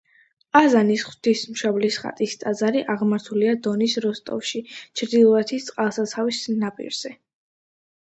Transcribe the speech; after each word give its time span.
ყაზანის 0.57 1.01
ღვთისმშობლის 1.07 1.97
ხატის 2.03 2.31
ტაძარი 2.43 2.81
აღმართულია 2.93 3.51
დონის 3.67 3.93
როსტოვში 4.05 4.61
ჩრდილოეთის 4.79 5.69
წყალსაცავის 5.69 6.41
ნაპირზე. 6.65 7.13